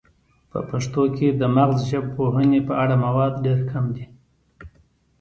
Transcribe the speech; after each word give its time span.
په 0.51 0.59
پښتو 0.69 1.03
کې 1.15 1.27
د 1.31 1.43
مغزژبپوهنې 1.55 2.59
په 2.67 2.73
اړه 2.83 2.95
مواد 3.05 3.33
ډیر 3.45 3.59
کم 3.71 3.85
دي 3.95 4.05